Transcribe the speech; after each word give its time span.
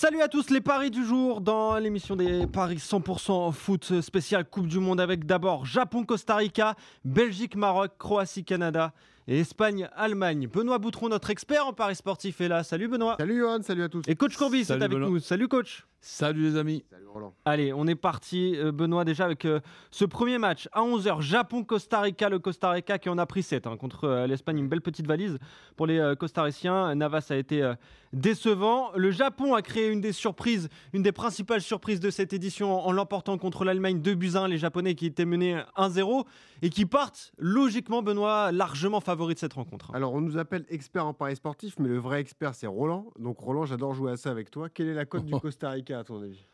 Salut 0.00 0.20
à 0.22 0.28
tous 0.28 0.50
les 0.50 0.60
paris 0.60 0.92
du 0.92 1.04
jour 1.04 1.40
dans 1.40 1.76
l'émission 1.76 2.14
des 2.14 2.46
paris 2.46 2.76
100% 2.76 3.52
foot 3.52 4.00
spécial 4.00 4.44
Coupe 4.44 4.68
du 4.68 4.78
Monde 4.78 5.00
avec 5.00 5.26
d'abord 5.26 5.66
Japon-Costa 5.66 6.36
Rica, 6.36 6.76
Belgique-Maroc, 7.04 7.90
Croatie-Canada 7.98 8.92
et 9.26 9.40
Espagne-Allemagne. 9.40 10.46
Benoît 10.46 10.78
Boutron, 10.78 11.08
notre 11.08 11.30
expert 11.30 11.66
en 11.66 11.72
paris 11.72 11.96
sportif 11.96 12.40
est 12.40 12.46
là. 12.46 12.62
Salut 12.62 12.86
Benoît. 12.86 13.16
Salut 13.18 13.40
Johan, 13.40 13.60
salut 13.62 13.82
à 13.82 13.88
tous. 13.88 14.02
Et 14.06 14.14
coach 14.14 14.36
Courbis 14.36 14.60
est 14.60 14.64
Salut 14.66 14.84
avec 14.84 14.98
Benoît. 14.98 15.10
nous. 15.10 15.18
Salut 15.18 15.48
coach. 15.48 15.84
Salut 16.00 16.42
les 16.42 16.56
amis. 16.56 16.84
Salut 16.90 17.08
Roland. 17.08 17.34
Allez, 17.44 17.72
on 17.72 17.86
est 17.88 17.96
parti 17.96 18.54
euh, 18.56 18.70
Benoît 18.70 19.04
déjà 19.04 19.24
avec 19.24 19.44
euh, 19.44 19.58
ce 19.90 20.04
premier 20.04 20.38
match 20.38 20.68
à 20.72 20.82
11h 20.82 21.20
Japon-Costa 21.20 22.00
Rica, 22.00 22.28
le 22.28 22.38
Costa 22.38 22.70
Rica 22.70 22.98
qui 22.98 23.08
en 23.08 23.18
a 23.18 23.26
pris 23.26 23.42
7 23.42 23.66
hein, 23.66 23.76
contre 23.76 24.04
euh, 24.04 24.26
l'Espagne, 24.28 24.58
une 24.58 24.68
belle 24.68 24.80
petite 24.80 25.08
valise 25.08 25.38
pour 25.76 25.86
les 25.88 25.98
euh, 25.98 26.14
costariciens. 26.14 26.94
Navas 26.94 27.26
a 27.30 27.36
été 27.36 27.62
euh, 27.62 27.74
décevant. 28.12 28.92
Le 28.94 29.10
Japon 29.10 29.54
a 29.54 29.62
créé 29.62 29.88
une 29.88 30.00
des 30.00 30.12
surprises, 30.12 30.68
une 30.92 31.02
des 31.02 31.10
principales 31.10 31.62
surprises 31.62 31.98
de 31.98 32.10
cette 32.10 32.32
édition 32.32 32.78
en, 32.78 32.86
en 32.86 32.92
l'emportant 32.92 33.36
contre 33.36 33.64
l'Allemagne 33.64 34.00
2 34.00 34.14
buts 34.14 34.36
1, 34.36 34.46
les 34.46 34.58
Japonais 34.58 34.94
qui 34.94 35.06
étaient 35.06 35.24
menés 35.24 35.60
1-0 35.76 36.24
et 36.62 36.70
qui 36.70 36.86
partent 36.86 37.32
logiquement 37.38 38.02
Benoît 38.02 38.52
largement 38.52 39.00
favoris 39.00 39.34
de 39.34 39.40
cette 39.40 39.54
rencontre. 39.54 39.92
Alors 39.94 40.14
on 40.14 40.20
nous 40.20 40.38
appelle 40.38 40.64
expert 40.68 41.06
en 41.06 41.14
paris 41.14 41.36
sportif, 41.36 41.74
mais 41.80 41.88
le 41.88 41.98
vrai 41.98 42.20
expert 42.20 42.54
c'est 42.54 42.66
Roland. 42.68 43.06
Donc 43.18 43.38
Roland, 43.38 43.64
j'adore 43.64 43.94
jouer 43.94 44.12
à 44.12 44.16
ça 44.16 44.30
avec 44.30 44.50
toi. 44.50 44.68
Quelle 44.68 44.88
est 44.88 44.94
la 44.94 45.04
cote 45.04 45.24
du 45.24 45.32
Costa 45.40 45.70
Rica? 45.70 45.87
À 45.94 46.04
ton 46.04 46.22
avis? 46.22 46.44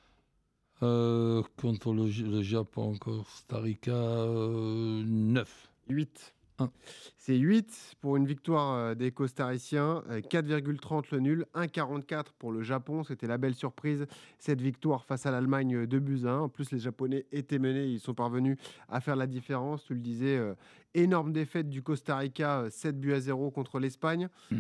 Euh, 0.83 1.43
contre 1.61 1.93
le, 1.93 2.43
Japon, 2.43 2.97
Costa 2.99 3.59
Rica, 3.59 3.93
euh, 3.93 5.03
9. 5.07 5.71
8. 5.89 6.35
Un. 6.59 6.71
C'est 7.17 7.37
8 7.37 7.97
pour 8.01 8.17
une 8.17 8.27
victoire 8.27 8.75
euh, 8.75 8.95
des 8.95 9.11
Costariciens, 9.11 10.05
euh, 10.09 10.21
4,30 10.21 11.07
le 11.11 11.19
nul, 11.19 11.47
1,44 11.55 12.27
pour 12.39 12.53
le 12.53 12.63
Japon. 12.63 13.03
C'était 13.03 13.27
la 13.27 13.39
belle 13.39 13.55
surprise, 13.55 14.07
cette 14.39 14.61
victoire 14.61 15.05
face 15.05 15.27
à 15.27 15.33
l'Allemagne 15.33 15.85
2 15.87 15.99
buts 15.99 16.21
à 16.27 16.31
1. 16.31 16.41
En 16.43 16.49
plus, 16.49 16.71
les 16.71 16.79
Japonais 16.79 17.27
étaient 17.33 17.59
menés, 17.59 17.87
ils 17.87 17.99
sont 17.99 18.15
parvenus 18.15 18.57
à 18.89 19.01
faire 19.01 19.17
la 19.17 19.27
différence. 19.27 19.85
Tu 19.85 19.95
le 19.95 20.01
disais, 20.01 20.37
euh, 20.37 20.55
énorme 20.95 21.33
défaite 21.33 21.69
du 21.69 21.83
Costa 21.83 22.17
Rica, 22.17 22.61
euh, 22.61 22.71
7 22.71 23.01
buts 23.01 23.15
à 23.15 23.21
0 23.21 23.51
contre 23.51 23.81
l'Espagne. 23.81 24.29
Mm. 24.51 24.59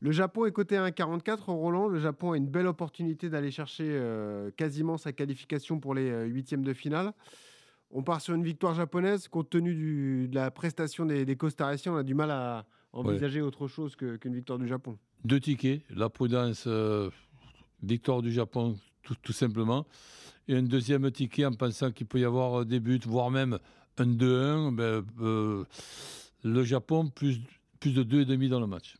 Le 0.00 0.10
Japon 0.12 0.44
est 0.44 0.52
coté 0.52 0.76
à 0.76 0.86
1,44. 0.90 1.44
Roland, 1.50 1.88
le 1.88 1.98
Japon 1.98 2.32
a 2.32 2.36
une 2.36 2.48
belle 2.48 2.66
opportunité 2.66 3.28
d'aller 3.30 3.50
chercher 3.50 3.86
euh, 3.88 4.50
quasiment 4.56 4.98
sa 4.98 5.12
qualification 5.12 5.80
pour 5.80 5.94
les 5.94 6.10
euh, 6.10 6.24
huitièmes 6.26 6.64
de 6.64 6.74
finale. 6.74 7.12
On 7.90 8.02
part 8.02 8.20
sur 8.20 8.34
une 8.34 8.42
victoire 8.44 8.74
japonaise. 8.74 9.28
Compte 9.28 9.50
tenu 9.50 9.74
du- 9.74 10.28
de 10.28 10.34
la 10.34 10.50
prestation 10.50 11.06
des, 11.06 11.24
des 11.24 11.36
Costariciens, 11.36 11.92
on 11.92 11.96
a 11.96 12.02
du 12.02 12.14
mal 12.14 12.30
à 12.30 12.66
envisager 12.92 13.40
autre 13.40 13.66
chose 13.66 13.96
qu'une 13.96 14.34
victoire 14.34 14.58
du 14.58 14.66
Japon. 14.68 14.98
Deux 15.24 15.40
tickets. 15.40 15.82
La 15.90 16.08
prudence, 16.10 16.64
euh, 16.66 17.08
victoire 17.82 18.20
du 18.20 18.32
Japon, 18.32 18.76
tout, 19.02 19.14
tout 19.22 19.32
simplement. 19.32 19.86
Et 20.48 20.56
un 20.56 20.62
deuxième 20.62 21.10
ticket 21.10 21.46
en 21.46 21.52
pensant 21.52 21.90
qu'il 21.92 22.06
peut 22.06 22.20
y 22.20 22.24
avoir 22.24 22.66
des 22.66 22.78
buts, 22.80 23.00
voire 23.06 23.30
même 23.30 23.58
un 23.96 24.06
2-1. 24.06 24.74
ben, 24.74 25.02
euh, 25.20 25.64
le 26.42 26.62
Japon, 26.64 27.08
plus, 27.08 27.40
plus 27.80 27.94
de 27.94 28.02
2,5 28.02 28.48
dans 28.48 28.60
le 28.60 28.66
match. 28.66 28.96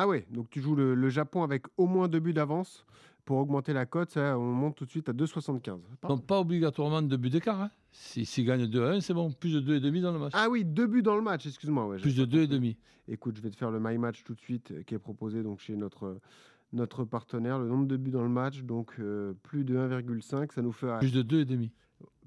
Ah 0.00 0.06
ouais, 0.06 0.26
donc 0.30 0.48
tu 0.50 0.60
joues 0.60 0.76
le, 0.76 0.94
le 0.94 1.08
Japon 1.08 1.42
avec 1.42 1.64
au 1.76 1.86
moins 1.86 2.06
deux 2.08 2.20
buts 2.20 2.32
d'avance 2.32 2.86
pour 3.24 3.38
augmenter 3.38 3.72
la 3.72 3.84
cote. 3.84 4.10
Ça, 4.10 4.38
on 4.38 4.52
monte 4.52 4.76
tout 4.76 4.84
de 4.84 4.90
suite 4.90 5.08
à 5.08 5.12
2,75. 5.12 5.60
Pardon. 6.00 6.16
Donc 6.16 6.24
pas 6.26 6.38
obligatoirement 6.40 7.02
de 7.02 7.16
buts 7.16 7.30
d'écart. 7.30 7.60
Hein. 7.62 7.70
Si- 7.90 8.24
S'ils 8.24 8.44
gagnent 8.46 8.66
2-1, 8.66 9.00
c'est 9.00 9.12
bon. 9.14 9.32
Plus 9.32 9.54
de 9.54 9.60
2,5 9.80 10.00
dans 10.02 10.12
le 10.12 10.18
match. 10.20 10.32
Ah 10.36 10.48
oui, 10.48 10.64
deux 10.64 10.86
buts 10.86 11.02
dans 11.02 11.16
le 11.16 11.22
match, 11.22 11.46
excuse-moi. 11.46 11.86
ouais, 11.88 11.96
plus 11.98 12.14
de 12.14 12.24
pas 12.24 12.30
compris. 12.30 12.58
2,5. 12.58 12.76
Écoute, 13.08 13.36
je 13.36 13.42
vais 13.42 13.50
te 13.50 13.56
faire 13.56 13.70
le 13.70 13.80
My 13.80 13.96
Match 13.98 14.22
tout 14.22 14.34
de 14.34 14.40
suite, 14.40 14.70
euh, 14.70 14.82
qui 14.82 14.94
est 14.94 14.98
proposé 14.98 15.42
donc 15.42 15.58
chez 15.60 15.74
notre, 15.76 16.20
notre 16.72 17.04
partenaire. 17.04 17.58
Le 17.58 17.66
nombre 17.66 17.86
de 17.86 17.96
buts 17.96 18.10
dans 18.12 18.22
le 18.22 18.28
match, 18.28 18.62
donc 18.62 18.92
euh, 19.00 19.32
plus 19.42 19.64
de 19.64 19.76
1,5, 19.76 20.52
ça 20.52 20.62
nous 20.62 20.72
fait 20.72 20.90
à- 20.90 20.98
Plus 20.98 21.12
de 21.12 21.22
2,5. 21.22 21.70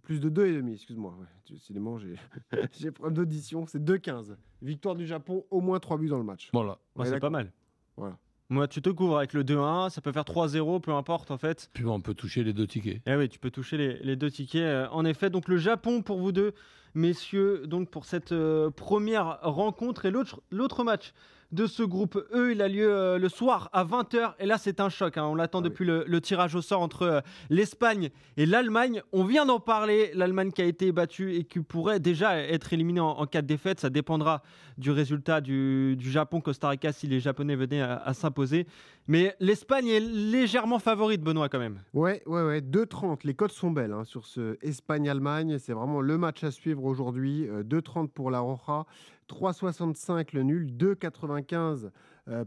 plus 0.01 0.19
de 0.19 0.29
2,5, 0.29 0.73
excuse-moi. 0.73 1.15
Ouais, 1.19 1.27
décidément, 1.49 1.97
j'ai 1.99 2.15
j'ai 2.79 2.91
problème 2.91 3.15
d'audition, 3.15 3.65
c'est 3.67 3.81
2,15. 3.83 4.35
Victoire 4.63 4.95
du 4.95 5.05
Japon, 5.05 5.45
au 5.51 5.61
moins 5.61 5.79
3 5.79 5.97
buts 5.97 6.09
dans 6.09 6.17
le 6.17 6.23
match. 6.23 6.49
Voilà. 6.51 6.79
Ouais, 6.95 7.07
est 7.07 7.11
c'est 7.11 7.19
pas 7.19 7.29
mal. 7.29 7.51
Voilà. 7.97 8.17
Moi, 8.49 8.67
tu 8.67 8.81
te 8.81 8.89
couvres 8.89 9.17
avec 9.17 9.31
le 9.31 9.45
2-1, 9.45 9.89
ça 9.89 10.01
peut 10.01 10.11
faire 10.11 10.25
3-0, 10.25 10.81
peu 10.81 10.91
importe 10.91 11.31
en 11.31 11.37
fait. 11.37 11.69
Puis 11.73 11.85
on 11.85 12.01
peut 12.01 12.13
toucher 12.13 12.43
les 12.43 12.51
deux 12.51 12.67
tickets. 12.67 13.01
Eh 13.05 13.15
oui, 13.15 13.29
tu 13.29 13.39
peux 13.39 13.49
toucher 13.49 13.77
les, 13.77 13.97
les 13.99 14.17
deux 14.17 14.29
tickets. 14.29 14.61
euh, 14.61 14.87
en 14.91 15.05
effet, 15.05 15.29
donc 15.29 15.47
le 15.47 15.55
Japon 15.57 16.01
pour 16.01 16.19
vous 16.19 16.33
deux, 16.33 16.53
messieurs, 16.93 17.65
donc 17.65 17.89
pour 17.89 18.03
cette 18.03 18.33
euh, 18.33 18.69
première 18.69 19.39
rencontre. 19.41 20.05
Et 20.05 20.11
l'autre 20.11 20.41
l'autre 20.51 20.83
match 20.83 21.13
de 21.51 21.65
ce 21.65 21.83
groupe 21.83 22.17
E, 22.33 22.51
il 22.53 22.61
a 22.61 22.67
lieu 22.67 22.89
euh, 22.89 23.17
le 23.17 23.27
soir 23.29 23.69
à 23.73 23.83
20h. 23.83 24.33
Et 24.39 24.45
là, 24.45 24.57
c'est 24.57 24.79
un 24.79 24.89
choc. 24.89 25.17
hein. 25.17 25.25
On 25.25 25.35
l'attend 25.35 25.59
Ah 25.59 25.63
oui. 25.63 25.69
depuis 25.69 25.85
le, 25.85 26.05
le 26.07 26.21
tirage 26.21 26.55
au 26.55 26.61
sort 26.61 26.81
entre 26.81 27.01
euh, 27.03 27.21
l'Espagne 27.49 28.09
et 28.37 28.45
l'Allemagne. 28.45 29.01
On 29.11 29.23
vient 29.25 29.45
d'en 29.45 29.59
parler. 29.59 30.11
L'Allemagne 30.13 30.51
qui 30.51 30.61
a 30.61 30.65
été 30.65 30.91
battue 30.91 31.33
et 31.35 31.43
qui 31.43 31.59
pourrait 31.59 31.99
déjà 31.99 32.37
être 32.37 32.71
éliminée 32.73 33.01
en, 33.01 33.09
en 33.09 33.25
cas 33.25 33.41
de 33.41 33.47
défaite. 33.47 33.79
Ça 33.81 33.89
dépendra 33.89 34.41
du 34.77 34.91
résultat 34.91 35.41
du, 35.41 35.95
du 35.97 36.09
Japon-Costa 36.09 36.69
Rica 36.69 36.91
si 36.93 37.07
les 37.07 37.19
Japonais 37.19 37.55
venaient 37.55 37.81
à, 37.81 37.97
à 37.97 38.13
s'imposer. 38.13 38.65
Mais 39.07 39.35
l'Espagne 39.39 39.87
est 39.87 39.99
légèrement 39.99 40.79
favorite, 40.79 41.21
Benoît, 41.21 41.49
quand 41.49 41.59
même. 41.59 41.79
Ouais, 41.93 42.21
ouais, 42.25 42.43
ouais. 42.43 42.61
2,30. 42.61 43.19
Les 43.23 43.33
cotes 43.33 43.51
sont 43.51 43.71
belles 43.71 43.93
hein, 43.93 44.03
sur 44.03 44.25
ce 44.25 44.57
Espagne-Allemagne. 44.61 45.57
C'est 45.59 45.73
vraiment 45.73 46.01
le 46.01 46.17
match 46.17 46.43
à 46.43 46.51
suivre 46.51 46.83
aujourd'hui. 46.85 47.47
Euh, 47.49 47.63
2,30 47.63 48.09
pour 48.09 48.31
la 48.31 48.39
Roja, 48.39 48.85
3,65 49.29 50.27
le 50.33 50.43
nul, 50.43 50.71
2,95 50.77 51.55
euh, 51.57 51.89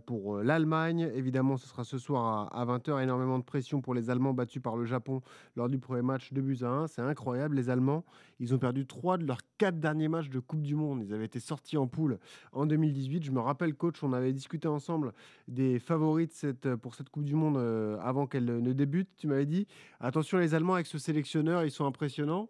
pour 0.07 0.37
euh, 0.37 0.43
l'Allemagne. 0.43 1.11
Évidemment, 1.15 1.57
ce 1.57 1.67
sera 1.67 1.85
ce 1.85 1.99
soir 1.99 2.49
à, 2.55 2.65
20h. 2.65 3.03
Énormément 3.03 3.39
de 3.39 3.45
pression 3.45 3.81
pour 3.81 3.95
les 3.95 4.11
Allemands 4.11 4.33
battus 4.33 4.63
par 4.63 4.77
le 4.77 4.85
Japon 4.85 5.21
lors 5.57 5.69
du 5.69 5.79
premier 5.79 6.03
match 6.03 6.33
2 6.33 6.41
buts 6.41 6.59
à 6.63 6.69
1. 6.69 6.87
C'est 6.87 7.03
incroyable. 7.03 7.57
Les 7.57 7.71
Allemands, 7.71 8.05
ils 8.39 8.55
ont 8.55 8.59
perdu 8.59 8.87
3 8.87 9.19
de 9.19 9.27
leurs 9.27 9.41
4 9.59 9.81
derniers 9.81 10.09
matchs 10.09 10.31
de 10.31 10.39
Coupe 10.41 10.63
du 10.63 10.75
Monde. 10.75 11.03
Ils 11.05 11.13
avaient 11.13 11.25
été 11.25 11.41
sortis 11.41 11.77
en 11.77 11.87
poule 11.87 12.19
en 12.53 12.67
2018. 12.67 13.25
Je 13.25 13.31
me 13.33 13.41
rappelle, 13.41 13.75
coach, 13.75 14.03
on 14.03 14.13
avait 14.13 14.33
discuté 14.33 14.69
ensemble 14.69 15.13
des 15.49 15.79
favoris 15.79 16.29
de 16.29 16.33
cette, 16.33 16.75
pour 16.77 16.95
cette 16.95 17.09
Coupe 17.09 17.25
du 17.25 17.35
Monde 17.35 17.57
euh, 17.57 17.99
avant 18.01 18.27
qu'elle 18.27 18.45
ne 18.45 18.73
débute. 18.73 19.09
Tu 19.17 19.27
m'avais 19.27 19.47
dit, 19.47 19.67
attention 20.01 20.39
les 20.39 20.55
Allemands 20.55 20.75
avec 20.75 20.87
ce 20.87 20.99
sélectionneur, 20.99 21.65
ils 21.65 21.71
sont 21.71 21.87
impressionnants. 21.87 22.49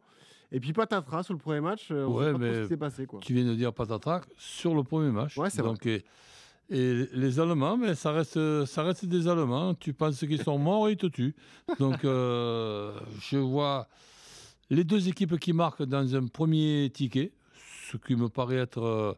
Et 0.52 0.60
puis 0.60 0.72
patatras 0.72 1.24
sur 1.24 1.34
le 1.34 1.40
premier 1.40 1.60
match, 1.60 1.88
euh, 1.90 2.06
on 2.06 2.14
Ouais, 2.14 2.26
sait 2.26 2.32
pas 2.32 2.38
trop 2.38 2.38
mais 2.38 2.54
ce 2.54 2.62
qui 2.62 2.68
s'est 2.68 2.76
passé. 2.76 3.06
Quoi. 3.06 3.20
Tu 3.20 3.34
viens 3.34 3.44
de 3.44 3.54
dire 3.54 3.72
patatrac 3.72 4.24
sur 4.36 4.74
le 4.74 4.84
premier 4.84 5.10
match. 5.10 5.36
Ouais, 5.36 5.50
c'est 5.50 5.62
vrai. 5.62 5.72
Donc, 5.72 5.84
et, 5.86 6.04
et 6.70 7.06
les 7.12 7.38
Allemands, 7.41 7.76
mais 7.76 7.94
ça 7.94 8.12
reste, 8.12 8.64
ça 8.64 8.82
reste 8.82 9.04
des 9.06 9.28
Allemands. 9.28 9.75
Tu 9.75 9.92
penses 9.92 10.19
qu'ils 10.20 10.42
sont 10.42 10.58
morts, 10.58 10.88
ils 10.91 10.97
te 10.97 11.06
tuent. 11.06 11.34
Donc, 11.78 12.04
euh, 12.04 12.92
je 13.20 13.36
vois 13.38 13.86
les 14.70 14.84
deux 14.84 15.08
équipes 15.08 15.38
qui 15.38 15.52
marquent 15.52 15.82
dans 15.84 16.14
un 16.16 16.26
premier 16.26 16.91
ticket, 16.92 17.32
ce 17.91 17.97
qui 17.98 18.16
me 18.16 18.28
paraît 18.28 18.56
être, 18.56 18.82
euh, 18.82 19.12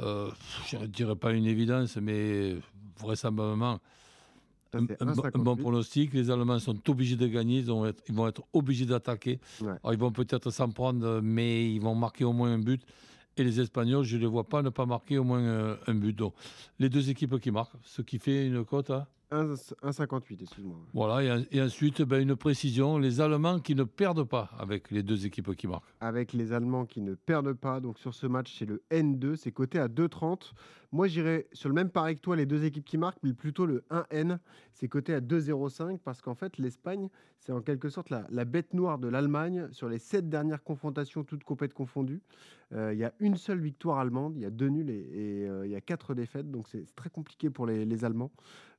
euh, 0.00 0.30
je 0.66 0.76
ne 0.78 0.86
dirais 0.86 1.16
pas 1.16 1.32
une 1.32 1.46
évidence, 1.46 1.96
mais 1.96 2.56
vraisemblablement 2.98 3.78
Ça, 4.72 4.78
un, 4.78 4.82
bon- 4.82 4.94
un 5.00 5.06
1,58. 5.12 5.42
bon 5.42 5.56
pronostic. 5.56 6.14
Les 6.14 6.30
Allemands 6.30 6.58
sont 6.58 6.78
obligés 6.88 7.16
de 7.16 7.26
gagner, 7.26 7.58
ils 7.58 7.66
vont 7.66 7.84
être, 7.84 8.02
ils 8.08 8.14
vont 8.14 8.26
être 8.28 8.42
obligés 8.54 8.86
d'attaquer. 8.86 9.38
Ouais. 9.60 9.74
Ils 9.92 9.98
vont 9.98 10.10
peut-être 10.12 10.50
s'en 10.50 10.70
prendre, 10.70 11.20
mais 11.22 11.70
ils 11.70 11.80
vont 11.80 11.94
marquer 11.94 12.24
au 12.24 12.32
moins 12.32 12.52
un 12.52 12.58
but. 12.58 12.82
Et 13.36 13.44
les 13.44 13.60
Espagnols, 13.60 14.04
je 14.04 14.16
ne 14.16 14.22
les 14.22 14.26
vois 14.26 14.44
pas 14.44 14.62
ne 14.62 14.68
pas 14.68 14.86
marquer 14.86 15.18
au 15.18 15.24
moins 15.24 15.40
euh, 15.40 15.76
un 15.86 15.94
but. 15.94 16.14
Donc, 16.14 16.34
les 16.78 16.88
deux 16.88 17.08
équipes 17.08 17.38
qui 17.40 17.50
marquent, 17.50 17.72
ce 17.82 18.02
qui 18.02 18.18
fait 18.18 18.46
une 18.46 18.64
cote 18.64 18.90
à... 18.90 19.08
1 19.30 19.54
1,58, 19.54 20.42
excuse-moi. 20.42 20.76
Voilà, 20.92 21.40
et 21.50 21.62
ensuite, 21.62 22.02
ben, 22.02 22.20
une 22.20 22.36
précision, 22.36 22.98
les 22.98 23.22
Allemands 23.22 23.60
qui 23.60 23.74
ne 23.74 23.84
perdent 23.84 24.24
pas 24.24 24.50
avec 24.58 24.90
les 24.90 25.02
deux 25.02 25.24
équipes 25.24 25.56
qui 25.56 25.66
marquent. 25.66 25.88
Avec 26.00 26.34
les 26.34 26.52
Allemands 26.52 26.84
qui 26.84 27.00
ne 27.00 27.14
perdent 27.14 27.54
pas. 27.54 27.80
Donc 27.80 27.98
sur 27.98 28.14
ce 28.14 28.26
match, 28.26 28.54
c'est 28.58 28.66
le 28.66 28.82
N2, 28.90 29.36
c'est 29.36 29.52
coté 29.52 29.78
à 29.78 29.88
2,30. 29.88 30.52
Moi, 30.92 31.08
j'irais 31.08 31.48
sur 31.54 31.70
le 31.70 31.74
même 31.74 31.88
pari 31.88 32.16
que 32.16 32.20
toi, 32.20 32.36
les 32.36 32.44
deux 32.44 32.64
équipes 32.64 32.84
qui 32.84 32.98
marquent, 32.98 33.22
mais 33.22 33.32
plutôt 33.32 33.64
le 33.64 33.82
1N, 33.90 34.38
c'est 34.74 34.88
coté 34.88 35.14
à 35.14 35.22
2,05 35.22 35.98
parce 35.98 36.20
qu'en 36.20 36.34
fait, 36.34 36.58
l'Espagne, 36.58 37.08
c'est 37.38 37.52
en 37.52 37.62
quelque 37.62 37.88
sorte 37.88 38.10
la, 38.10 38.44
bête 38.44 38.74
noire 38.74 38.98
de 38.98 39.08
l'Allemagne 39.08 39.68
sur 39.72 39.88
les 39.88 39.98
sept 39.98 40.28
dernières 40.28 40.62
confrontations, 40.62 41.24
toutes 41.24 41.44
compètes 41.44 41.72
confondues. 41.72 42.20
Euh, 42.74 42.92
Il 42.92 42.98
y 42.98 43.04
a 43.04 43.14
une 43.20 43.36
seule 43.36 43.58
victoire 43.58 43.98
allemande, 44.00 44.36
il 44.36 44.42
y 44.42 44.44
a 44.44 44.50
deux 44.50 44.68
nuls 44.68 44.90
et, 44.90 45.46
euh, 45.48 45.64
il 45.64 45.72
y 45.72 45.76
a 45.76 45.80
quatre 45.80 46.14
défaites, 46.14 46.50
donc 46.50 46.68
c'est 46.68 46.84
très 46.94 47.08
compliqué 47.08 47.48
pour 47.48 47.66
les, 47.66 47.86
les 47.86 48.04
Allemands. 48.04 48.30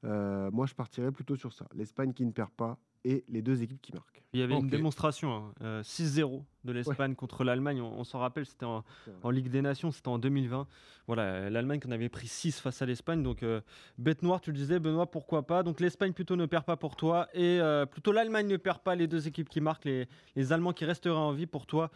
Euh, 0.03 0.51
moi, 0.51 0.67
je 0.67 0.75
partirais 0.75 1.11
plutôt 1.11 1.35
sur 1.35 1.51
ça. 1.51 1.65
L'Espagne 1.73 2.13
qui 2.13 2.27
ne 2.27 2.31
perd 2.31 2.51
pas 2.51 2.77
et 3.05 3.23
les 3.27 3.41
deux 3.41 3.63
équipes 3.63 3.81
qui 3.81 3.93
marquent. 3.93 4.23
Il 4.33 4.39
y 4.39 4.43
avait 4.43 4.55
une 4.55 4.67
démonstration, 4.67 5.35
hein, 5.35 5.53
euh, 5.61 5.83
6-0 5.83 6.41
de 6.63 6.71
l'Espagne 6.71 7.13
contre 7.13 7.43
l'Allemagne. 7.43 7.81
On, 7.81 7.99
on 7.99 8.03
s'en 8.03 8.17
rappelle, 8.17 8.47
c'était 8.47 8.65
en, 8.65 8.83
Ligue 9.29 9.49
des 9.49 9.61
Nations, 9.61 9.91
c'était 9.91 10.07
en 10.07 10.17
2020. 10.17 10.67
Voilà, 11.05 11.51
l'Allemagne 11.51 11.79
qui 11.79 11.87
en 11.87 11.91
avait 11.91 12.09
pris 12.09 12.27
6 12.27 12.59
face 12.59 12.81
à 12.81 12.87
l'Espagne. 12.87 13.21
Donc, 13.21 13.43
euh, 13.43 13.61
bête 13.99 14.23
noire, 14.23 14.41
tu 14.41 14.51
le 14.51 14.57
disais, 14.57 14.79
Benoît, 14.79 15.05
pourquoi 15.05 15.45
pas? 15.45 15.61
Donc, 15.61 15.79
l'Espagne 15.79 16.13
plutôt 16.13 16.35
ne 16.35 16.47
perd 16.47 16.65
pas 16.65 16.77
pour 16.77 16.95
toi. 16.95 17.27
Et 17.35 17.59
euh, 17.61 17.85
plutôt 17.85 18.11
l'Allemagne 18.11 18.47
ne 18.47 18.57
perd 18.57 18.79
pas 18.79 18.95
les 18.95 19.05
deux 19.05 19.27
équipes 19.27 19.49
qui 19.49 19.61
marquent, 19.61 19.85
les, 19.85 20.07
les 20.35 20.51
Allemands 20.51 20.73
qui 20.73 20.85
resteraient 20.85 21.15
en 21.15 21.31
vie 21.31 21.45
pour 21.45 21.67
toi. 21.67 21.91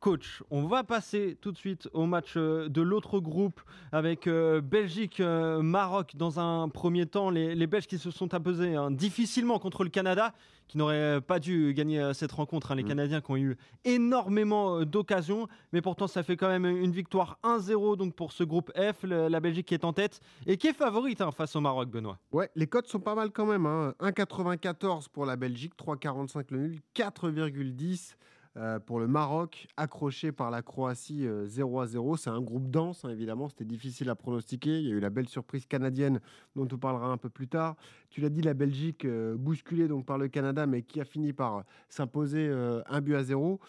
Coach, 0.00 0.44
on 0.50 0.64
va 0.66 0.84
passer 0.84 1.36
tout 1.40 1.50
de 1.50 1.56
suite 1.56 1.88
au 1.92 2.06
match 2.06 2.34
euh, 2.36 2.68
de 2.68 2.82
l'autre 2.82 3.18
groupe 3.18 3.60
avec 3.90 4.28
euh, 4.28 4.60
Belgique-Maroc 4.60 6.14
dans 6.14 6.38
un 6.38 6.68
premier 6.68 7.06
temps. 7.06 7.30
Les, 7.30 7.66
Belges 7.66 7.88
qui 7.88 7.98
se 7.98 8.12
sont 8.12 8.32
imposés 8.32 8.76
hein, 8.76 8.92
difficilement 8.92 9.58
contre 9.58 9.82
le 9.82 9.90
Canada, 9.90 10.32
qui 10.68 10.78
n'aurait 10.78 11.20
pas 11.20 11.40
dû 11.40 11.74
gagner 11.74 12.00
euh, 12.00 12.12
cette 12.12 12.30
rencontre. 12.30 12.70
Hein. 12.70 12.76
les 12.76 12.84
mm. 12.84 12.88
Canadiens 12.88 13.20
qui 13.20 13.30
ont 13.32 13.36
eu 13.36 13.56
énormément 13.84 14.84
d'occasions, 14.84 15.48
mais 15.72 15.82
pourtant 15.82 16.06
ça 16.06 16.22
fait 16.22 16.36
quand 16.36 16.48
même 16.48 16.66
une 16.66 16.92
victoire 16.92 17.38
1-0 17.42 17.96
donc 17.96 18.14
pour 18.14 18.30
ce 18.30 18.44
groupe 18.44 18.70
F. 18.76 19.02
la 19.02 19.40
Belgique 19.40 19.66
qui 19.66 19.74
est 19.74 19.84
en 19.84 19.92
tête 19.92 20.20
et 20.46 20.56
qui 20.56 20.68
est 20.68 20.72
favorite 20.72 21.20
hein, 21.20 21.32
face 21.32 21.56
au 21.56 21.60
Maroc, 21.60 21.90
Benoît. 21.90 22.18
Ouais, 22.30 22.50
les 22.54 22.68
cotes 22.68 22.86
sont 22.86 23.00
pas 23.00 23.16
mal 23.16 23.30
quand 23.32 23.46
même. 23.46 23.64
1,94 24.00 25.08
pour 25.08 25.26
la 25.26 25.34
Belgique, 25.34 25.72
3,45 25.76 26.44
le 26.50 26.58
nul, 26.58 26.80
4,10 26.94 28.14
euh, 28.58 28.80
pour 28.80 28.98
le 28.98 29.06
Maroc, 29.06 29.68
accroché 29.76 30.32
par 30.32 30.50
la 30.50 30.62
Croatie 30.62 31.28
0 31.44 31.78
euh, 31.78 31.82
à 31.82 31.86
0. 31.86 32.16
C'est 32.16 32.30
un 32.30 32.40
groupe 32.40 32.68
dense, 32.70 33.04
hein, 33.04 33.10
évidemment, 33.10 33.48
c'était 33.48 33.64
difficile 33.64 34.10
à 34.10 34.16
pronostiquer. 34.16 34.80
Il 34.80 34.88
y 34.88 34.90
a 34.90 34.96
eu 34.96 35.00
la 35.00 35.10
belle 35.10 35.28
surprise 35.28 35.64
canadienne 35.64 36.18
dont 36.56 36.66
on 36.72 36.76
parlera 36.76 37.06
un 37.06 37.18
peu 37.18 37.28
plus 37.28 37.46
tard. 37.46 37.76
Tu 38.10 38.20
l'as 38.20 38.30
dit, 38.30 38.42
la 38.42 38.54
Belgique 38.54 39.04
euh, 39.04 39.36
bousculée 39.36 39.86
donc 39.86 40.06
par 40.06 40.18
le 40.18 40.26
Canada, 40.26 40.66
mais 40.66 40.82
qui 40.82 41.00
a 41.00 41.04
fini 41.04 41.32
par 41.32 41.62
s'imposer 41.88 42.48
un 42.48 43.00
but 43.00 43.14
à 43.14 43.22
0. 43.22 43.60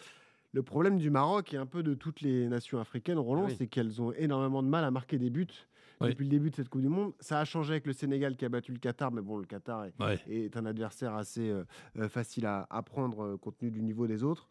Le 0.52 0.62
problème 0.64 0.98
du 0.98 1.10
Maroc 1.10 1.54
et 1.54 1.56
un 1.56 1.66
peu 1.66 1.84
de 1.84 1.94
toutes 1.94 2.20
les 2.20 2.48
nations 2.48 2.80
africaines, 2.80 3.18
Roland, 3.18 3.48
c'est 3.56 3.68
qu'elles 3.68 4.02
ont 4.02 4.12
énormément 4.12 4.62
de 4.62 4.68
mal 4.68 4.84
à 4.84 4.90
marquer 4.90 5.18
des 5.18 5.30
buts. 5.30 5.46
Depuis 6.00 6.24
le 6.24 6.30
début 6.30 6.50
de 6.50 6.56
cette 6.56 6.70
Coupe 6.70 6.80
du 6.80 6.88
Monde, 6.88 7.12
ça 7.20 7.38
a 7.38 7.44
changé 7.44 7.72
avec 7.72 7.86
le 7.86 7.92
Sénégal 7.92 8.34
qui 8.34 8.44
a 8.46 8.48
battu 8.48 8.72
le 8.72 8.78
Qatar, 8.78 9.12
mais 9.12 9.20
bon, 9.20 9.36
le 9.36 9.44
Qatar 9.44 9.84
est, 10.26 10.56
un 10.56 10.66
adversaire 10.66 11.14
assez 11.14 11.54
facile 12.08 12.46
à, 12.46 12.66
à 12.70 12.82
prendre 12.82 13.36
compte 13.36 13.58
tenu 13.58 13.70
du 13.70 13.82
niveau 13.82 14.08
des 14.08 14.24
autres. 14.24 14.48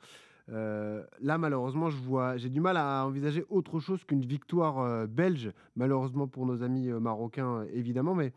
Euh, 0.51 1.04
là, 1.22 1.38
malheureusement, 1.38 1.90
je 1.90 1.98
vois, 1.98 2.38
j'ai 2.38 2.50
du 2.50 2.60
mal 2.60 2.78
à 2.78 3.06
envisager 3.06 3.46
autre 3.50 3.80
chose 3.80 4.04
qu'une 4.04 4.25
victoire 4.25 4.80
euh, 4.80 5.06
belge, 5.06 5.51
malheureusement 5.75 6.28
pour 6.28 6.46
nos 6.46 6.63
amis 6.63 6.90
euh, 6.90 7.00
marocains, 7.00 7.66
évidemment, 7.74 8.16
mais 8.16 8.34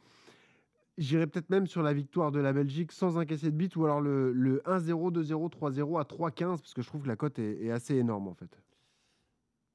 j'irais 0.99 1.26
peut-être 1.26 1.49
même 1.49 1.67
sur 1.67 1.82
la 1.82 1.94
victoire 1.94 2.31
de 2.31 2.41
la 2.41 2.53
Belgique 2.53 2.93
sans 2.93 3.17
encaisser 3.17 3.50
de 3.50 3.56
but, 3.56 3.75
ou 3.76 3.85
alors 3.85 4.00
le, 4.00 4.62
1-0, 4.67 5.12
2-0, 5.12 5.50
3-0 5.50 6.00
à 6.00 6.05
3-15, 6.05 6.59
parce 6.59 6.75
que 6.75 6.82
je 6.82 6.87
trouve 6.87 7.03
que 7.03 7.09
la 7.09 7.17
cote 7.17 7.38
est, 7.38 7.70
assez 7.70 7.97
énorme, 7.97 8.29
en 8.29 8.35
fait. 8.35 8.58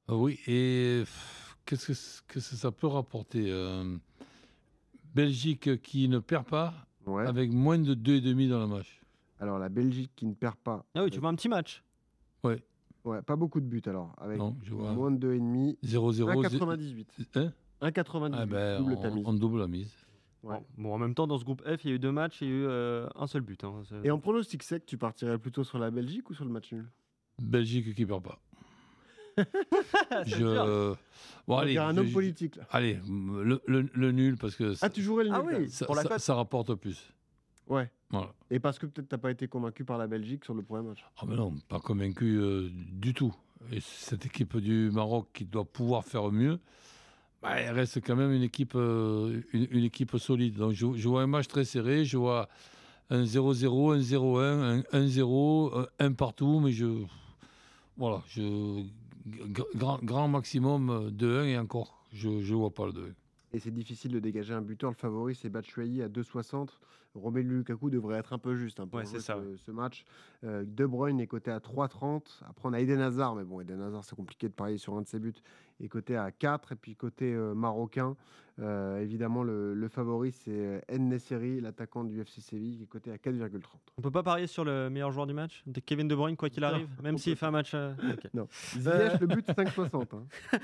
Ah 0.07 0.15
oui, 0.15 0.39
et 0.47 1.03
qu'est-ce 1.65 2.21
que, 2.21 2.39
ça 2.39 2.71
peut 2.71 2.87
rapporter 2.87 3.51
Belgique 5.15 5.81
qui 5.81 6.07
ne 6.07 6.19
perd 6.19 6.45
pas, 6.45 6.73
avec 7.07 7.51
moins 7.51 7.79
de 7.79 7.95
2,5 7.95 8.49
dans 8.49 8.59
le 8.59 8.67
match? 8.67 9.01
Alors, 9.39 9.59
la 9.59 9.69
Belgique 9.69 10.11
qui 10.15 10.25
ne 10.25 10.33
perd 10.33 10.55
pas. 10.55 10.85
Ah 10.95 11.03
oui, 11.03 11.09
tu 11.09 11.19
vois 11.19 11.29
un 11.29 11.35
petit 11.35 11.49
match. 11.49 11.83
Ouais. 12.47 12.63
Ouais, 13.03 13.21
pas 13.21 13.35
beaucoup 13.35 13.61
de 13.61 13.65
buts 13.65 13.81
alors. 13.85 14.13
Avec 14.17 14.37
non, 14.37 14.57
je 14.63 14.73
vois. 14.73 14.91
moins 14.91 15.11
de 15.11 15.35
2,5. 15.35 15.77
0-0. 15.83 16.43
1,98. 16.43 17.05
Hein? 17.35 17.53
1,98. 17.81 18.31
Ah 18.33 18.45
ben, 18.45 18.79
double 18.79 18.97
on, 19.01 19.29
on, 19.29 19.33
double 19.33 19.59
la 19.59 19.67
mise. 19.67 19.93
Ouais. 20.43 20.57
Bon, 20.77 20.93
en 20.93 20.97
même 20.97 21.13
temps, 21.13 21.27
dans 21.27 21.37
ce 21.37 21.45
groupe 21.45 21.61
F, 21.63 21.85
il 21.85 21.89
y 21.89 21.93
a 21.93 21.95
eu 21.95 21.99
deux 21.99 22.11
matchs 22.11 22.41
et 22.41 22.45
il 22.45 22.51
y 22.51 22.53
a 22.53 22.57
eu 22.57 22.65
euh, 22.65 23.07
un 23.15 23.27
seul 23.27 23.41
but. 23.41 23.63
Hein. 23.63 23.83
Et 24.03 24.11
en 24.11 24.19
pronostic 24.19 24.63
sec, 24.63 24.85
tu 24.85 24.97
partirais 24.97 25.37
plutôt 25.37 25.63
sur 25.63 25.77
la 25.79 25.89
Belgique 25.89 26.29
ou 26.29 26.33
sur 26.33 26.45
le 26.45 26.51
match 26.51 26.71
nul? 26.73 26.85
Belgique 27.41 27.95
qui 27.95 28.05
perd 28.05 28.23
pas. 28.23 28.39
je. 30.25 30.95
Bon, 31.47 31.57
allez, 31.57 31.77
un 31.77 31.95
homme 31.95 32.11
politique. 32.11 32.55
Là. 32.55 32.67
Allez, 32.71 32.99
le, 33.07 33.61
le, 33.67 33.89
le, 33.93 34.11
nul 34.11 34.37
parce 34.37 34.55
que. 34.55 34.73
Ah, 34.81 34.89
tu 34.89 35.01
jouerais 35.01 35.25
le 35.25 35.29
nul 35.29 35.39
Ah 35.39 35.43
oui, 35.45 35.69
ça, 35.69 35.85
pour 35.85 35.95
la 35.95 36.03
ça, 36.03 36.19
ça 36.19 36.35
rapporte 36.35 36.73
plus. 36.75 37.13
Ouais. 37.69 37.89
Et 38.49 38.59
parce 38.59 38.79
que 38.79 38.85
peut-être 38.85 39.09
t'as 39.09 39.17
pas 39.17 39.31
été 39.31 39.47
convaincu 39.47 39.83
par 39.83 39.97
la 39.97 40.07
Belgique 40.07 40.45
sur 40.45 40.53
le 40.53 40.61
premier 40.61 40.87
match. 40.87 41.03
Ah 41.17 41.25
mais 41.27 41.35
non, 41.35 41.53
pas 41.67 41.79
convaincu 41.79 42.37
euh, 42.39 42.69
du 42.71 43.13
tout. 43.13 43.33
Et 43.71 43.79
cette 43.81 44.25
équipe 44.25 44.57
du 44.57 44.89
Maroc 44.91 45.27
qui 45.33 45.45
doit 45.45 45.65
pouvoir 45.65 46.05
faire 46.05 46.31
mieux, 46.31 46.59
bah, 47.41 47.59
elle 47.59 47.75
reste 47.75 47.99
quand 48.05 48.15
même 48.15 48.31
une 48.31 48.43
équipe, 48.43 48.75
euh, 48.75 49.41
une, 49.51 49.83
équipe 49.83 50.15
solide. 50.17 50.55
Donc 50.55 50.73
je, 50.73 51.07
vois 51.07 51.23
un 51.23 51.27
match 51.27 51.47
très 51.47 51.65
serré, 51.65 52.05
je 52.05 52.17
vois 52.17 52.47
un 53.09 53.23
0-0, 53.23 53.93
un 53.93 53.99
0-1, 53.99 54.85
un 54.91 55.05
1-0, 55.05 55.87
un 55.99 56.13
partout, 56.13 56.59
mais 56.61 56.71
je 56.71 57.03
voilà, 57.97 58.23
je 58.29 58.83
grand, 59.75 59.99
grand 60.03 60.27
maximum 60.27 61.11
de 61.11 61.39
1 61.39 61.43
et 61.45 61.57
encore, 61.57 62.05
je 62.13 62.29
ne 62.29 62.55
vois 62.55 62.73
pas 62.73 62.85
le 62.85 62.93
2. 62.93 63.13
Et 63.53 63.59
c'est 63.59 63.71
difficile 63.71 64.11
de 64.11 64.19
dégager 64.19 64.53
un 64.53 64.61
buteur. 64.61 64.91
Le 64.91 64.95
favori, 64.95 65.35
c'est 65.35 65.49
Batshuayi 65.49 66.01
à 66.01 66.09
2,60. 66.09 66.69
Romelu 67.17 67.57
Lukaku 67.57 67.89
devrait 67.89 68.17
être 68.17 68.33
un 68.33 68.37
peu 68.37 68.55
juste 68.55 68.79
hein, 68.79 68.87
pour 68.87 69.01
ce, 69.05 69.71
match. 69.71 70.05
Euh, 70.43 70.63
de 70.65 70.85
Bruyne 70.85 71.19
est 71.19 71.27
coté 71.27 71.51
à 71.51 71.59
3,30. 71.59 72.43
Après, 72.47 72.69
on 72.69 72.73
a 72.73 72.79
Eden 72.79 73.01
Hazard, 73.01 73.35
mais 73.35 73.43
bon, 73.43 73.61
Eden 73.61 73.81
Hazard, 73.81 74.03
c'est 74.03 74.15
compliqué 74.15 74.47
de 74.47 74.53
parier 74.53 74.77
sur 74.77 74.95
un 74.95 75.01
de 75.01 75.07
ses 75.07 75.19
buts. 75.19 75.33
Et 75.79 75.89
côté 75.89 76.15
à 76.15 76.31
4. 76.31 76.71
Et 76.71 76.75
puis 76.75 76.95
côté 76.95 77.33
euh, 77.33 77.53
marocain, 77.53 78.15
euh, 78.59 78.99
évidemment, 78.99 79.43
le, 79.43 79.87
favori, 79.89 80.31
c'est 80.31 80.83
Nesseri, 80.97 81.61
l'attaquant 81.61 82.03
du 82.03 82.19
FC 82.19 82.41
Séville, 82.41 82.77
qui 82.77 82.83
est 82.83 82.87
coté 82.87 83.11
à 83.11 83.17
4,30. 83.17 83.61
On 83.97 84.01
peut 84.01 84.11
pas 84.11 84.23
parier 84.23 84.47
sur 84.47 84.65
le 84.65 84.89
meilleur 84.89 85.11
joueur 85.11 85.27
du 85.27 85.33
match 85.33 85.63
de 85.67 85.79
Kevin 85.79 86.07
De 86.07 86.15
Bruyne, 86.15 86.35
quoi 86.35 86.49
qu'il 86.49 86.63
arrive, 86.63 86.89
même 87.03 87.17
s'il 87.17 87.35
fait 87.35 87.45
un 87.45 87.51
match. 87.51 87.75
Non. 88.33 88.47
Ziyech, 88.77 89.19
le 89.19 89.27
but, 89.27 89.47
5,60. 89.47 90.07
Hein. 90.15 90.59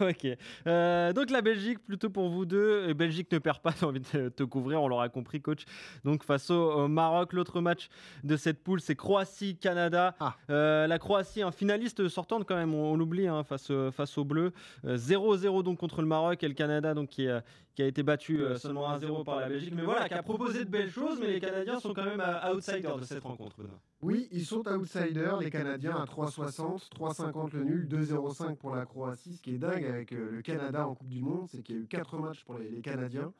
ok. 0.00 1.14
donc 1.14 1.30
la 1.30 1.42
Belgique, 1.42 1.78
plutôt 1.84 2.10
pour 2.10 2.28
vous 2.28 2.44
deux. 2.44 2.92
Belgique 2.94 3.30
ne 3.32 3.38
perd 3.38 3.60
pas, 3.60 3.72
j'ai 3.78 3.86
envie 3.86 4.00
de 4.00 4.28
te 4.28 4.42
couvrir, 4.42 4.82
on 4.82 4.88
l'aura 4.88 5.08
compris, 5.08 5.40
coach. 5.40 5.64
Donc 6.04 6.24
face 6.24 6.50
au, 6.50 6.88
Maroc, 6.88 7.32
l'autre 7.32 7.60
match 7.60 7.88
de 8.24 8.36
cette 8.36 8.62
poule, 8.62 8.80
c'est 8.80 8.96
Croatie-Canada. 8.96 10.14
Ah. 10.20 10.36
Euh, 10.50 10.86
la 10.86 10.98
Croatie, 10.98 11.42
un 11.42 11.52
finaliste 11.52 12.08
sortante 12.08 12.44
quand 12.46 12.56
même, 12.56 12.74
on, 12.74 12.96
l'oublie, 12.96 13.28
hein, 13.28 13.42
face, 13.44 13.72
face 13.92 14.18
aux 14.18 14.24
Bleus. 14.24 14.52
0-0 14.84 15.58
euh, 15.58 15.62
donc 15.62 15.78
contre 15.78 16.02
le 16.02 16.08
Maroc 16.08 16.42
et 16.42 16.48
le 16.48 16.54
Canada 16.54 16.94
donc 16.94 17.08
qui, 17.08 17.28
qui 17.74 17.82
a 17.82 17.86
été 17.86 18.02
battu 18.02 18.42
euh, 18.42 18.56
seulement 18.56 18.90
1-0 18.96 19.24
par 19.24 19.40
la 19.40 19.48
Belgique. 19.48 19.72
Mais 19.74 19.82
voilà, 19.82 20.08
qui 20.08 20.14
a 20.14 20.22
proposé 20.22 20.64
de 20.64 20.70
belles 20.70 20.90
choses, 20.90 21.18
mais 21.20 21.28
les 21.28 21.40
Canadiens 21.40 21.80
sont 21.80 21.94
quand 21.94 22.04
même 22.04 22.22
outsiders 22.52 22.98
de 22.98 23.04
cette 23.04 23.22
rencontre. 23.22 23.56
Oui, 24.02 24.28
ils 24.32 24.44
sont 24.44 24.66
outsiders, 24.68 25.38
les 25.38 25.50
Canadiens 25.50 25.96
à 25.96 26.04
3,60, 26.04 26.90
3,50 26.90 27.54
le 27.54 27.64
nul, 27.64 27.88
2,05 27.88 28.56
pour 28.56 28.74
la 28.74 28.84
Croatie. 28.84 29.34
Ce 29.34 29.42
qui 29.42 29.54
est 29.54 29.58
dingue 29.58 29.84
avec 29.84 30.10
le 30.10 30.42
Canada 30.42 30.86
en 30.86 30.94
Coupe 30.94 31.08
du 31.08 31.20
Monde, 31.20 31.48
c'est 31.50 31.62
qu'il 31.62 31.76
y 31.76 31.78
a 31.78 31.82
eu 31.82 31.86
4 31.86 32.18
matchs 32.18 32.44
pour 32.44 32.58
les 32.58 32.80
Canadiens. 32.80 33.32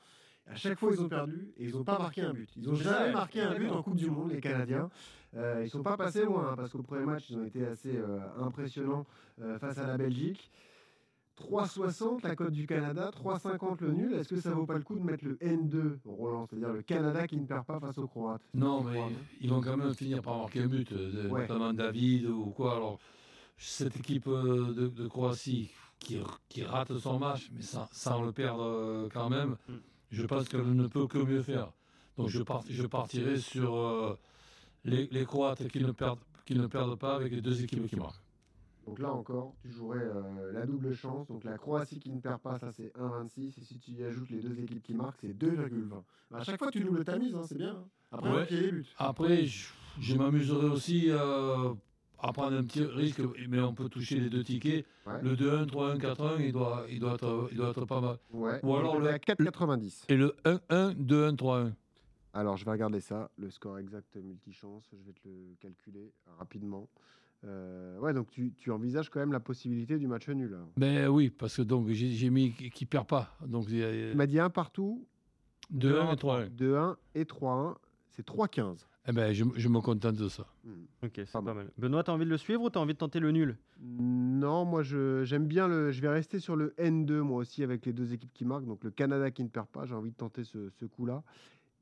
À 0.51 0.55
chaque 0.57 0.79
fois, 0.79 0.91
ils 0.93 1.01
ont 1.01 1.09
perdu 1.09 1.53
et 1.57 1.67
ils 1.67 1.75
n'ont 1.75 1.85
pas 1.85 1.99
marqué 1.99 2.23
un 2.23 2.33
but. 2.33 2.51
Ils 2.57 2.69
n'ont 2.69 2.75
jamais 2.75 3.13
marqué 3.13 3.41
un 3.41 3.55
but 3.55 3.69
en 3.69 3.83
Coupe 3.83 3.97
du 3.97 4.11
Monde, 4.11 4.33
les 4.33 4.41
Canadiens. 4.41 4.91
Euh, 5.35 5.61
ils 5.61 5.65
ne 5.65 5.69
sont 5.69 5.83
pas 5.83 5.97
passés 5.97 6.25
loin 6.25 6.51
hein, 6.51 6.55
parce 6.57 6.73
qu'au 6.73 6.83
premier 6.83 7.07
match, 7.07 7.31
ils 7.31 7.39
ont 7.39 7.45
été 7.45 7.67
assez 7.67 7.97
euh, 7.97 8.19
impressionnants 8.39 9.07
euh, 9.41 9.59
face 9.59 9.79
à 9.79 9.87
la 9.87 9.97
Belgique. 9.97 10.51
3,60 11.41 12.23
la 12.25 12.37
cote 12.37 12.53
du 12.53 12.67
Canada, 12.67 13.11
3,50 13.11 13.81
le 13.81 13.93
nul. 13.93 14.15
Est-ce 14.15 14.29
que 14.29 14.41
ça 14.41 14.51
vaut 14.51 14.67
pas 14.67 14.77
le 14.77 14.83
coup 14.83 14.99
de 14.99 15.03
mettre 15.03 15.25
le 15.25 15.37
N2, 15.37 16.01
Roland, 16.05 16.47
c'est-à-dire 16.47 16.73
le 16.73 16.83
Canada 16.83 17.27
qui 17.27 17.39
ne 17.39 17.47
perd 17.47 17.65
pas 17.65 17.81
face 17.81 17.97
aux 17.97 18.07
Croates 18.07 18.43
Non, 18.53 18.83
mais 18.85 19.01
ils 19.41 19.49
vont 19.49 19.63
quand 19.63 19.77
même 19.79 19.95
finir 19.95 20.21
par 20.21 20.37
marquer 20.37 20.61
un 20.61 20.67
but, 20.67 20.93
notamment 20.93 21.73
David 21.73 22.27
ou 22.27 22.51
quoi. 22.51 22.77
Alors, 22.77 22.99
cette 23.57 23.97
équipe 23.97 24.29
de, 24.29 25.09
Croatie 25.09 25.71
qui, 25.99 26.21
qui, 26.51 26.65
rate 26.65 26.97
son 26.99 27.19
match, 27.19 27.51
mais 27.55 27.63
sans, 27.63 28.23
le 28.23 28.33
perdre 28.33 29.09
quand 29.13 29.31
même. 29.31 29.57
Mm 29.69 29.75
je 30.13 30.25
pense 30.27 30.49
qu'elle 30.49 30.75
ne 30.75 30.87
peut 30.87 31.07
que 31.07 31.19
mieux 31.19 31.43
faire. 31.43 31.73
Donc 32.17 32.29
je, 32.29 32.43
je 32.69 32.87
partirai 32.87 33.39
sur 33.39 33.75
euh, 33.75 34.19
les, 34.85 35.25
Croates 35.25 35.67
qui 35.69 35.81
ne, 35.81 35.91
perdent, 35.93 36.21
qui 36.45 36.55
ne 36.55 36.67
perdent 36.67 36.99
pas 36.99 37.17
avec 37.17 37.33
les 37.33 37.41
deux 37.41 37.63
équipes 37.63 37.87
qui 37.89 37.97
marquent. 37.97 38.21
Donc 38.87 38.99
là 38.99 39.13
encore, 39.13 39.55
tu 39.63 39.71
jouerais 39.71 40.03
euh, 40.03 40.53
la 40.53 40.67
double 40.67 40.93
chance. 40.95 41.27
Donc 41.29 41.45
la 41.45 41.57
Croatie 41.57 42.01
qui 42.01 42.11
ne 42.11 42.21
perd 42.21 42.41
pas, 42.41 42.59
ça 42.59 42.71
c'est 42.73 42.93
1,26. 42.99 43.59
Et 43.59 43.65
si 43.65 43.79
tu 43.79 43.93
y 43.93 44.05
ajoutes 44.05 44.29
les 44.31 44.41
deux 44.41 44.59
équipes 44.61 44.83
qui 44.83 44.95
marquent, 44.95 45.21
c'est 45.21 45.37
2,20. 45.37 45.89
Bah, 46.31 46.39
à 46.39 46.45
chaque 46.45 46.59
fois, 46.59 46.71
tu 46.71 46.81
doubles 46.81 47.05
ta 47.05 47.19
mise, 47.19 47.35
hein, 47.35 47.45
c'est 47.47 47.57
bien. 47.57 47.77
Hein. 47.77 47.89
Après, 48.11 48.47
les 48.51 48.73
buts. 48.73 48.87
Après, 48.99 49.47
je, 49.47 50.15
m'amuserai 50.17 50.67
aussi 50.67 51.07
euh, 51.09 51.73
à 52.23 52.33
prendre 52.33 52.57
un 52.57 52.63
petit 52.63 52.85
risque, 52.85 53.21
mais 53.49 53.61
on 53.61 53.75
peut 53.75 53.89
toucher 53.89 54.21
les 54.21 54.31
deux 54.31 54.45
tickets. 54.45 54.87
Le 55.23 55.35
2-1, 55.35 55.67
3-1, 55.67 55.99
4-1, 55.99 56.41
il 56.41 56.53
doit, 56.53 56.87
il, 56.89 57.01
doit 57.01 57.15
être, 57.15 57.49
il 57.51 57.57
doit 57.57 57.71
être 57.71 57.85
pas 57.85 58.01
mal. 58.01 58.19
Ou 58.33 58.47
alors 58.77 58.99
le 58.99 59.11
4,90. 59.11 60.05
Et 60.09 60.17
le 60.17 60.35
1-1, 60.45 60.95
2-1, 60.95 61.37
3-1. 61.37 61.73
Alors, 62.35 62.57
je 62.57 62.65
vais 62.65 62.71
regarder 62.71 63.01
ça, 63.01 63.31
le 63.37 63.51
score 63.51 63.79
exact 63.79 64.17
multichance. 64.17 64.85
Je 64.93 65.05
vais 65.05 65.13
te 65.13 65.29
le 65.29 65.55
calculer 65.61 66.13
rapidement. 66.39 66.89
Euh, 67.45 67.99
ouais, 67.99 68.15
donc 68.15 68.31
tu, 68.31 68.53
tu, 68.57 68.71
envisages 68.71 69.11
quand 69.11 69.19
même 69.19 69.33
la 69.33 69.41
possibilité 69.41 69.99
du 69.99 70.07
match 70.07 70.29
nul. 70.29 70.57
Ben 70.77 71.09
oui, 71.09 71.29
parce 71.29 71.57
que 71.57 71.63
donc 71.63 71.89
j'ai 71.89 72.31
mis 72.31 72.53
qui 72.53 72.87
perd 72.87 73.07
pas. 73.07 73.37
Donc 73.45 73.67
il 73.69 74.17
m'a 74.17 74.27
dit 74.27 74.39
un 74.39 74.49
partout. 74.49 75.05
2-1 75.75 76.13
et 76.13 76.17
3-1. 76.17 76.49
2-1 76.51 76.97
et 77.17 77.25
3-1, 77.25 77.75
c'est 78.11 78.27
3-15. 78.27 78.87
Eh 79.09 79.13
ben, 79.13 79.33
je, 79.33 79.45
je, 79.57 79.69
me 79.69 79.81
contente 79.81 80.15
de 80.15 80.29
ça. 80.29 80.47
Hmm. 80.65 80.85
Ok, 81.03 81.13
c'est 81.17 81.33
pas, 81.33 81.41
mal. 81.41 81.71
Benoît, 81.77 82.05
t'as 82.05 82.13
envie 82.13 82.25
de 82.25 82.31
le 82.31 82.39
suivre 82.39 82.63
ou 82.63 82.71
t'as 82.71 82.79
envie 82.79 82.93
de 82.93 82.99
tenter 82.99 83.19
le 83.19 83.33
nul? 83.33 83.59
Non, 83.81 84.65
moi 84.65 84.83
j'aime 84.85 85.47
bien 85.47 85.67
le. 85.67 85.91
Je 85.91 86.01
vais 86.01 86.09
rester 86.09 86.39
sur 86.39 86.55
le 86.55 86.73
N2 86.79 87.21
moi 87.21 87.39
aussi 87.39 87.65
avec 87.65 87.85
les 87.85 87.93
deux 87.93 88.13
équipes 88.13 88.33
qui 88.33 88.45
marquent. 88.45 88.67
Donc 88.67 88.85
le 88.85 88.91
Canada 88.91 89.31
qui 89.33 89.43
ne 89.43 89.49
perd 89.49 89.67
pas, 89.67 89.87
j'ai 89.87 89.95
envie 89.95 90.13
de 90.13 90.17
tenter 90.17 90.45
ce, 90.45 90.71
ce 90.71 90.85
coup-là. 90.85 91.25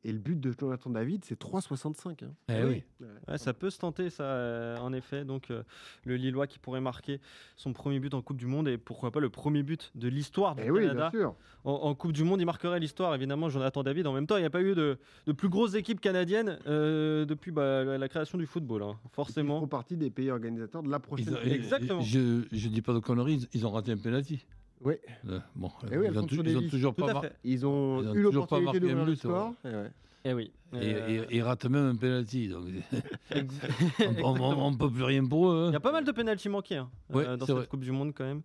Et 0.03 0.13
le 0.13 0.19
but 0.19 0.41
de 0.41 0.55
Jonathan 0.59 0.89
David, 0.89 1.27
c'est 1.27 1.39
3,65. 1.39 2.25
hein. 2.25 2.33
Eh 2.49 2.65
oui. 2.65 2.83
Ouais, 3.29 3.37
ça 3.37 3.53
peut 3.53 3.69
se 3.69 3.79
tenter, 3.79 4.09
ça, 4.09 4.25
euh, 4.25 4.79
en 4.79 4.95
effet. 4.95 5.27
Donc, 5.27 5.51
euh, 5.51 5.63
le 6.05 6.17
Lillois 6.17 6.47
qui 6.47 6.59
pourrait 6.59 6.81
marquer 6.81 7.21
son 7.57 7.75
premier 7.75 8.01
but 8.01 8.15
en 8.15 8.23
Coupe 8.23 8.39
du 8.39 8.47
Monde 8.47 8.67
et 8.67 8.79
pourquoi 8.79 9.11
pas 9.11 9.21
le 9.21 9.29
premier 9.29 9.63
but 9.63 9.91
de 9.95 10.09
l'histoire 10.09 10.55
du 10.55 10.63
Eh 10.65 10.71
oui, 10.71 10.81
bien 10.81 10.89
Canada. 10.95 11.11
sûr. 11.11 11.35
en, 11.65 11.73
en 11.73 11.95
Coupe 11.95 12.13
du 12.13 12.25
Monde, 12.25 12.41
il 12.41 12.47
marquerait 12.47 12.81
l'histoire, 12.81 13.15
évidemment, 13.15 13.51
Jonathan 13.51 13.83
David. 13.83 14.07
En 14.07 14.15
même 14.15 14.27
temps, 14.27 14.39
il 14.39 14.41
n'y 14.41 14.47
a 14.47 14.51
pas 14.51 14.63
eu 14.63 14.75
de, 14.75 14.97
de 15.27 15.33
plus 15.33 15.51
grosse 15.51 15.75
équipe 15.75 16.01
canadienne 16.01 16.59
euh, 16.67 17.27
depuis 17.27 17.51
bah, 17.51 17.85
la, 17.85 17.99
la 17.99 18.09
création 18.09 18.39
du 18.39 18.47
football, 18.47 18.83
hein, 18.83 18.99
Ils 19.05 19.11
forcément. 19.15 19.61
font 19.61 19.69
partie 19.69 19.99
des 19.99 20.09
pays 20.09 20.31
organisateurs 20.31 20.83
de 20.83 20.89
la 20.91 20.99
prochaine. 20.99 21.27
Ils 21.45 21.51
ont-. 21.51 21.53
Exactement. 21.55 22.01
Je, 22.01 22.45
je 22.51 22.69
dis 22.69 22.81
pas 22.81 22.95
de 22.95 23.01
conneries, 23.01 23.35
ils- 23.35 23.49
ils 23.61 23.67
ont 23.67 23.71
raté 23.71 23.93
un 23.93 23.99
penalty. 23.99 24.47
Oui. 24.83 24.95
Euh, 25.29 25.41
bon, 25.55 25.71
Eh 25.93 25.97
oui, 25.99 26.07
ils, 26.11 26.19
ont, 26.19 26.27
ils 26.27 26.71
toujours 26.71 26.95
pas 26.95 27.13
mar- 27.13 27.23
fait. 27.23 27.35
Ils 27.45 27.67
ont 27.67 28.01
Ils 28.03 28.09
ont 28.09 28.15
eu 28.15 28.23
toujours 28.23 28.47
pas 28.47 28.59
l'opportunité 28.59 28.65
marqué 28.65 28.77
un 28.79 28.81
d'ouvrir 28.81 29.05
le 29.05 29.13
but, 29.13 29.19
score. 29.19 29.55
Ouais. 29.65 30.35
Oui. 30.35 30.51
Et, 30.73 30.95
Euh, 30.95 31.25
et- 31.29 31.37
et 31.37 31.43
ratent 31.43 31.67
même 31.67 31.87
un 31.87 31.97
penalty. 31.97 32.49
Donc, 32.49 32.67
on, 34.23 34.41
on 34.41 34.75
peut 34.77 34.91
plus 34.91 35.05
rien 35.05 35.25
pour 35.25 35.51
eux. 35.51 35.65
Il 35.67 35.69
hein. 35.69 35.73
y 35.73 35.77
a 35.77 35.81
pas 35.81 35.93
mal 35.93 36.05
de 36.05 36.13
pénalty 36.13 36.49
manqués 36.49 36.77
hein, 36.77 36.91
Ouais, 37.13 37.27
euh, 37.27 37.37
dans 37.37 37.47
cette 37.47 37.57
vrai. 37.57 37.67
Coupe 37.67 37.81
du 37.85 37.93
Monde 37.93 38.13
quand 38.15 38.25
même. 38.25 38.43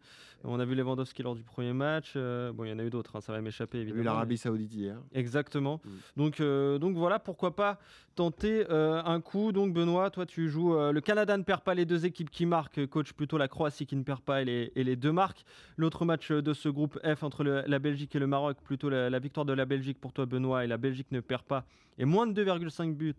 On 0.48 0.60
a 0.60 0.66
vu 0.66 0.76
Lewandowski 0.76 1.24
lors 1.24 1.34
du 1.36 1.42
premier 1.42 1.74
match. 1.74 2.14
euh, 2.16 2.52
bon, 2.54 2.66
il 2.66 2.70
y 2.70 2.74
en 2.74 2.78
a 2.78 2.84
eu 2.84 2.92
d'autres, 2.92 3.16
hein, 3.16 3.22
ça 3.22 3.34
va 3.34 3.42
m'échapper 3.42 3.80
Il 3.80 3.82
y 3.82 3.86
a 3.86 3.88
eu 3.88 3.90
évidemment. 3.96 4.14
l'Arabie 4.14 4.38
Saoudite 4.38 4.74
hier. 4.76 4.98
Exactement. 5.14 5.82
Mm. 5.84 5.90
Donc, 6.18 6.40
euh, 6.40 6.78
donc 6.78 6.96
voilà, 6.98 7.18
pourquoi 7.18 7.56
pas 7.56 7.80
tenter 8.14 8.64
euh, 8.70 9.02
un 9.04 9.22
coup. 9.22 9.52
Donc 9.52 9.74
Benoît, 9.74 10.12
toi 10.12 10.28
tu 10.28 10.48
joues. 10.50 10.76
euh, 10.76 10.92
le 10.92 11.02
Canada 11.02 11.36
ne 11.36 11.42
perd 11.44 11.62
pas 11.62 11.74
les 11.74 11.86
deux 11.86 12.06
équipes 12.06 12.30
qui 12.30 12.46
marquent. 12.46 12.86
Coach 12.86 13.14
plutôt 13.14 13.40
la 13.40 13.48
Croatie 13.48 13.88
qui 13.88 13.96
ne 13.96 14.04
perd 14.04 14.22
pas 14.22 14.44
et 14.44 14.46
les, 14.46 14.72
et 14.76 14.84
les 14.84 14.96
deux 14.96 15.12
marques. 15.12 15.44
L'autre 15.78 16.06
match 16.06 16.32
de 16.32 16.54
ce 16.54 16.70
groupe 16.70 17.00
F 17.04 17.24
entre 17.24 17.44
le- 17.44 17.64
la 17.66 17.80
Belgique 17.80 18.16
et 18.16 18.20
le 18.20 18.28
Maroc, 18.28 18.58
plutôt 18.64 18.90
la, 18.90 19.10
la 19.10 19.20
victoire 19.20 19.48
de 19.48 19.54
la 19.54 19.66
Belgique 19.66 20.00
pour 20.00 20.14
toi 20.14 20.28
Benoît 20.28 20.64
et 20.64 20.68
la 20.68 20.78
Belgique 20.78 21.08
ne 21.12 21.22
perd 21.22 21.42
pas. 21.44 21.66
Et 21.98 22.06
moins 22.16 22.28
de 22.28 22.44
2,5 22.44 22.94
buts 22.96 23.14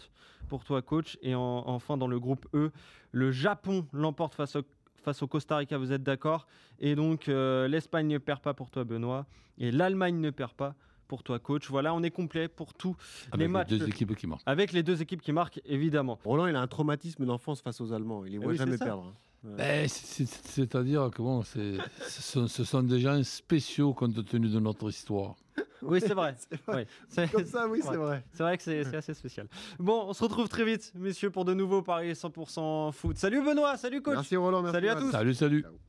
pour 0.49 0.65
toi 0.65 0.83
coach. 0.83 1.19
Et 1.23 1.35
en- 1.35 1.62
enfin 1.69 1.97
dans 1.97 2.09
le 2.09 2.19
groupe 2.19 2.47
E, 2.55 2.71
le 3.12 3.31
Japon 3.31 3.87
l'emporte 3.93 4.35
face 4.35 4.57
au, 4.57 4.62
face 5.05 5.23
au 5.23 5.26
Costa 5.26 5.57
Rica, 5.59 5.76
vous 5.79 5.93
êtes 5.93 6.03
d'accord? 6.03 6.47
Et 6.81 6.95
donc 6.95 7.29
euh, 7.29 7.69
l'Espagne 7.69 8.09
ne 8.09 8.19
perd 8.19 8.41
pas 8.41 8.55
pour 8.55 8.71
toi 8.71 8.85
Benoît. 8.85 9.26
Et 9.59 9.71
l'Allemagne 9.71 10.19
ne 10.21 10.31
perd 10.31 10.53
pas 10.53 10.75
pour 11.09 11.23
toi 11.23 11.38
coach. 11.38 11.69
Voilà, 11.71 11.95
on 11.95 12.03
est 12.03 12.11
complet 12.11 12.49
pour 12.49 12.75
tous 12.75 12.97
Avec 13.29 13.41
les 13.41 13.49
matchs. 13.49 13.69
deux 13.69 13.88
équipes 13.88 14.15
qui 14.17 14.26
marquent. 14.26 14.43
Avec 14.47 14.73
les 14.73 14.83
deux 14.83 15.00
équipes 15.03 15.23
qui 15.23 15.33
marquent, 15.33 15.61
évidemment. 15.65 16.19
Roland, 16.25 16.47
il 16.47 16.57
a 16.57 16.61
un 16.61 16.67
traumatisme 16.67 17.25
d'enfance 17.25 17.61
face 17.62 17.81
aux 17.81 17.93
Allemands. 17.93 18.25
Il 18.25 18.33
les 18.33 18.37
Eh 18.37 18.38
voit 18.41 18.53
oui, 18.53 18.57
jamais 18.59 18.76
perdre. 18.79 19.05
hein. 19.07 19.15
Ben, 19.57 19.88
c'est- 19.88 20.25
c'est- 20.26 20.47
C'est-à-dire 20.49 21.09
que 21.15 21.23
bon, 21.23 21.43
c'est- 21.45 21.79
ce, 22.09 22.23
sont, 22.23 22.49
ce 22.49 22.65
sont 22.65 22.83
des 22.83 22.99
gens 22.99 23.23
spéciaux 23.23 23.95
compte 23.95 24.25
tenu 24.26 24.49
de 24.49 24.59
notre 24.59 24.88
histoire. 24.91 25.37
Oui, 25.83 26.00
c'est 26.00 26.14
vrai. 26.14 26.35
C'est 26.50 26.64
vrai. 26.66 26.87
Oui, 26.87 27.04
c'est 27.09 27.30
Comme 27.30 27.47
ça, 27.47 27.66
oui, 27.68 27.80
c'est 27.83 27.97
vrai. 27.97 28.25
c'est 28.33 28.42
vrai 28.42 28.56
que 28.56 28.62
c'est 28.62 28.95
assez 28.95 29.14
spécial. 29.14 29.47
Bon, 29.78 30.04
on 30.09 30.12
se 30.12 30.23
retrouve 30.23 30.49
très 30.49 30.64
vite, 30.64 30.92
messieurs, 30.95 31.30
pour 31.30 31.45
de 31.45 31.54
nouveaux 31.54 31.83
paris 31.83 32.12
100% 32.12 32.92
foot. 32.92 33.18
Salut 33.18 33.42
Benoît, 33.42 33.76
salut 33.76 34.02
coach. 34.02 34.16
Merci 34.16 34.37
Roland. 34.37 34.62
merci 34.62 34.75
Salut 34.75 34.88
à 34.88 34.97
tous. 34.97 35.11
Salut, 35.11 35.35
salut. 35.35 35.62
Ciao. 35.62 35.78